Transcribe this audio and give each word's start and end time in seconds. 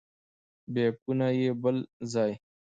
بیکونه 0.73 1.27
یې 1.39 1.49
بل 1.61 1.77
ځای. 2.13 2.31